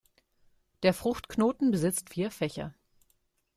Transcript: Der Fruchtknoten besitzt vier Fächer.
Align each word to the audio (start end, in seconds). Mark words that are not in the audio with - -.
Der 0.81 0.95
Fruchtknoten 0.95 1.69
besitzt 1.69 2.09
vier 2.09 2.31
Fächer. 2.31 2.73